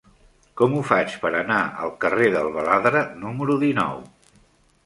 Com 0.61 0.71
ho 0.77 0.79
faig 0.91 1.17
per 1.25 1.31
anar 1.41 1.59
al 1.83 1.93
carrer 2.05 2.31
del 2.37 2.49
Baladre 2.57 3.07
número 3.27 3.63
dinou? 3.69 4.05